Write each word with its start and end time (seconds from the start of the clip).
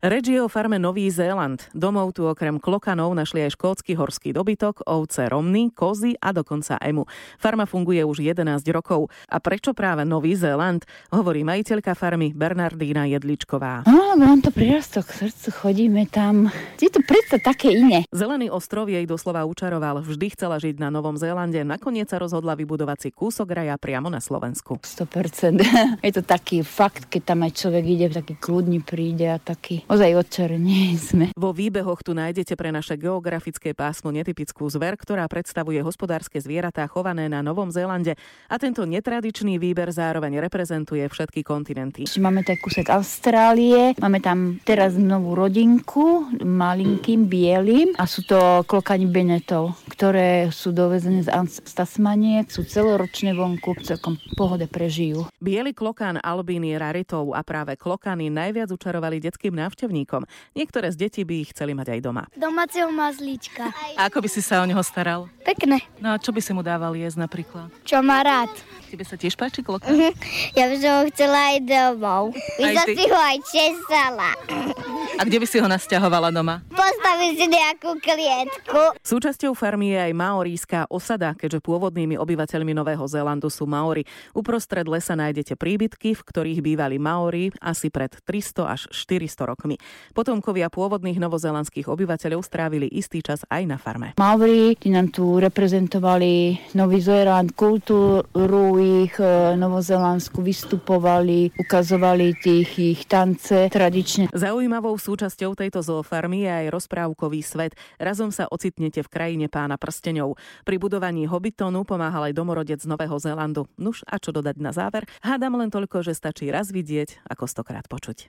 Reč 0.00 0.32
je 0.32 0.40
o 0.40 0.48
farme 0.48 0.80
Nový 0.80 1.12
Zéland. 1.12 1.60
Domov 1.76 2.16
tu 2.16 2.24
okrem 2.24 2.56
klokanov 2.56 3.12
našli 3.12 3.44
aj 3.44 3.52
škótsky 3.52 3.92
horský 3.92 4.32
dobytok, 4.32 4.88
ovce 4.88 5.28
romny, 5.28 5.68
kozy 5.76 6.16
a 6.16 6.32
dokonca 6.32 6.80
emu. 6.80 7.04
Farma 7.36 7.68
funguje 7.68 8.00
už 8.00 8.24
11 8.24 8.64
rokov. 8.72 9.12
A 9.28 9.36
prečo 9.44 9.76
práve 9.76 10.08
Nový 10.08 10.32
Zéland? 10.40 10.88
Hovorí 11.12 11.44
majiteľka 11.44 11.92
farmy 11.92 12.32
Bernardína 12.32 13.12
Jedličková. 13.12 13.84
No, 14.10 14.18
mám 14.18 14.42
to 14.42 14.50
prirastok 14.50 15.06
k 15.06 15.30
srdcu, 15.30 15.48
chodíme 15.54 16.02
tam. 16.10 16.50
Je 16.82 16.90
to 16.90 16.98
predsa 16.98 17.38
také 17.38 17.78
iné. 17.78 18.02
Zelený 18.10 18.50
ostrov 18.50 18.90
jej 18.90 19.06
doslova 19.06 19.46
učaroval. 19.46 20.02
Vždy 20.02 20.34
chcela 20.34 20.58
žiť 20.58 20.82
na 20.82 20.90
Novom 20.90 21.14
Zélande. 21.14 21.62
Nakoniec 21.62 22.10
sa 22.10 22.18
rozhodla 22.18 22.58
vybudovať 22.58 22.98
si 23.06 23.08
kúsok 23.14 23.54
raja 23.54 23.78
priamo 23.78 24.10
na 24.10 24.18
Slovensku. 24.18 24.82
100%. 24.82 25.62
je 26.10 26.10
to 26.10 26.26
taký 26.26 26.66
fakt, 26.66 27.06
keď 27.06 27.22
tam 27.22 27.46
aj 27.46 27.52
človek 27.54 27.84
ide, 27.86 28.06
taký 28.10 28.34
kľudný 28.34 28.82
príde 28.82 29.30
a 29.30 29.38
taký 29.38 29.86
ozaj 29.86 30.18
odčerení 30.18 30.98
sme. 30.98 31.30
Vo 31.38 31.54
výbehoch 31.54 32.02
tu 32.02 32.10
nájdete 32.10 32.58
pre 32.58 32.74
naše 32.74 32.98
geografické 32.98 33.78
pásmo 33.78 34.10
netypickú 34.10 34.66
zver, 34.74 34.98
ktorá 34.98 35.22
predstavuje 35.30 35.78
hospodárske 35.86 36.42
zvieratá 36.42 36.82
chované 36.90 37.30
na 37.30 37.46
Novom 37.46 37.70
Zélande 37.70 38.18
a 38.50 38.58
tento 38.58 38.82
netradičný 38.82 39.62
výber 39.62 39.94
zároveň 39.94 40.42
reprezentuje 40.42 41.06
všetky 41.06 41.46
kontinenty. 41.46 42.10
Máme 42.18 42.42
tak 42.42 42.58
kúsek 42.58 42.90
Austrálie, 42.90 43.99
máme 44.00 44.18
tam 44.24 44.56
teraz 44.64 44.96
novú 44.96 45.36
rodinku, 45.36 46.24
malinkým, 46.40 47.28
bielým 47.28 47.92
a 48.00 48.08
sú 48.08 48.24
to 48.24 48.64
klokani 48.64 49.04
Benetov, 49.04 49.76
ktoré 49.92 50.48
sú 50.48 50.72
dovezené 50.72 51.20
z 51.20 51.72
Tasmanie, 51.76 52.48
sú 52.48 52.64
celoročne 52.64 53.36
vonku, 53.36 53.76
celkom 53.84 54.16
pohode 54.40 54.64
prežijú. 54.64 55.28
Bielý 55.36 55.76
klokán 55.76 56.16
Albín 56.24 56.64
je 56.64 56.80
raritou 56.80 57.36
a 57.36 57.44
práve 57.44 57.76
klokany 57.76 58.32
najviac 58.32 58.72
učarovali 58.72 59.20
detským 59.20 59.52
návštevníkom. 59.52 60.24
Niektoré 60.56 60.88
z 60.88 60.96
detí 60.96 61.22
by 61.22 61.34
ich 61.44 61.52
chceli 61.52 61.76
mať 61.76 61.94
aj 61.94 62.00
doma. 62.00 62.24
Domáceho 62.32 62.88
mazlíčka. 62.88 63.68
A 64.00 64.08
ako 64.08 64.24
by 64.24 64.28
si 64.32 64.40
sa 64.40 64.64
o 64.64 64.66
neho 64.66 64.80
staral? 64.80 65.28
Pekne. 65.44 65.84
No 66.00 66.16
a 66.16 66.16
čo 66.16 66.32
by 66.32 66.40
si 66.40 66.56
mu 66.56 66.64
dával 66.64 66.96
jesť 66.96 67.20
napríklad? 67.28 67.68
Čo 67.84 68.00
má 68.00 68.24
rád. 68.24 68.48
Tebe 68.90 69.06
sa 69.06 69.14
tiež 69.14 69.38
páči 69.38 69.62
kloka? 69.62 69.86
Uh-huh. 69.86 70.10
Ja 70.58 70.66
by 70.66 70.76
som 70.82 70.92
ho 70.98 71.02
chcela 71.14 71.54
aj 71.54 71.58
domov. 71.62 72.34
By 72.58 72.74
som 72.74 72.86
si 72.90 73.04
ho 73.06 73.20
aj 73.22 73.38
česala. 73.90 74.30
A 75.18 75.22
kde 75.26 75.42
by 75.42 75.46
si 75.50 75.58
ho 75.58 75.66
nasťahovala 75.66 76.30
doma? 76.30 76.62
Postaviť 77.20 77.36
si 77.36 77.48
nejakú 77.52 77.90
klietku. 78.00 78.80
Súčasťou 79.04 79.52
farmy 79.52 79.92
je 79.92 80.08
aj 80.08 80.12
maoríska 80.16 80.78
osada, 80.88 81.36
keďže 81.36 81.60
pôvodnými 81.60 82.16
obyvateľmi 82.16 82.72
Nového 82.72 83.04
Zélandu 83.04 83.52
sú 83.52 83.68
Maori. 83.68 84.08
Uprostred 84.32 84.88
lesa 84.88 85.12
nájdete 85.12 85.52
príbytky, 85.52 86.16
v 86.16 86.22
ktorých 86.24 86.64
bývali 86.64 86.96
Maori 86.96 87.52
asi 87.60 87.92
pred 87.92 88.08
300 88.24 88.72
až 88.72 88.88
400 88.88 89.52
rokmi. 89.52 89.76
Potomkovia 90.16 90.72
pôvodných 90.72 91.20
novozelandských 91.20 91.92
obyvateľov 91.92 92.40
strávili 92.40 92.88
istý 92.88 93.20
čas 93.20 93.44
aj 93.52 93.68
na 93.68 93.76
farme. 93.76 94.16
Maori, 94.16 94.80
tí 94.80 94.88
nám 94.88 95.12
tu 95.12 95.36
reprezentovali 95.36 96.72
Nový 96.72 97.04
Zéland, 97.04 97.52
kultúru 97.52 98.80
ich 98.80 99.12
e, 99.20 99.60
Novozelandsku, 99.60 100.40
vystupovali, 100.40 101.52
ukazovali 101.52 102.32
tých 102.40 102.70
ich 102.80 103.04
tance 103.04 103.68
tradične. 103.68 104.32
Zaujímavou 104.32 104.96
súčasťou 104.96 105.52
tejto 105.52 105.84
zoofarmy 105.84 106.48
je 106.48 106.52
aj 106.64 106.80
rozprávkový 107.10 107.40
svet. 107.42 107.72
Razom 107.98 108.30
sa 108.30 108.46
ocitnete 108.46 109.02
v 109.02 109.12
krajine 109.12 109.46
pána 109.50 109.76
prstenov. 109.76 110.38
Pri 110.64 110.78
budovaní 110.78 111.26
Hobbitonu 111.26 111.82
pomáhal 111.82 112.30
aj 112.30 112.34
domorodec 112.36 112.80
Nového 112.86 113.18
Zélandu. 113.18 113.66
Nuž 113.76 114.06
a 114.06 114.16
čo 114.22 114.30
dodať 114.30 114.56
na 114.62 114.70
záver? 114.70 115.06
Hádam 115.20 115.58
len 115.58 115.70
toľko, 115.72 116.06
že 116.06 116.14
stačí 116.14 116.48
raz 116.48 116.70
vidieť, 116.70 117.26
ako 117.26 117.44
stokrát 117.50 117.86
počuť. 117.90 118.28